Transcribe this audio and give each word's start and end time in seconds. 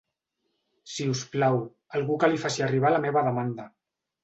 Si 0.93 1.05
us 1.15 1.21
plau, 1.35 1.59
algú 2.01 2.17
que 2.25 2.31
li 2.33 2.41
faci 2.47 2.67
arribar 2.71 2.95
la 2.97 3.05
meva 3.07 3.27
demanda. 3.31 3.71